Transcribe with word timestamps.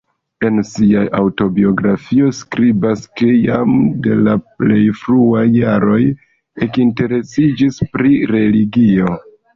En 0.47 0.55
sia 0.67 1.01
aŭtobiografio 1.17 2.31
skribas, 2.37 3.03
ke 3.21 3.29
jam 3.33 3.75
de 4.07 4.17
la 4.29 4.35
plej 4.47 4.79
fruaj 5.03 5.45
jaroj 5.59 6.01
ekinteresiĝis 6.69 7.81
pri 7.93 8.19
religio. 8.37 9.15